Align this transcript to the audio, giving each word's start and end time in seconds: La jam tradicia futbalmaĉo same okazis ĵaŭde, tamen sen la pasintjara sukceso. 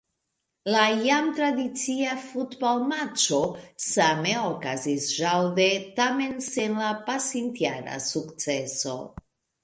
La 0.75 0.83
jam 1.07 1.25
tradicia 1.39 2.13
futbalmaĉo 2.21 3.41
same 3.87 4.31
okazis 4.45 5.05
ĵaŭde, 5.17 5.67
tamen 5.99 6.33
sen 6.47 6.79
la 6.85 6.89
pasintjara 7.11 7.99
sukceso. 8.07 8.97